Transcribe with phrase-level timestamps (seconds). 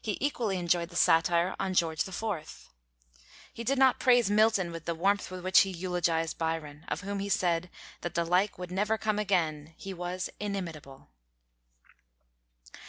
[0.00, 2.68] He equally enjoyed the satire on George IV.
[3.52, 7.18] He did not praise Milton with the warmth with which he eulogized Byron, of whom
[7.18, 7.68] he said
[8.02, 11.08] that "the like would never come again; he was inimitable."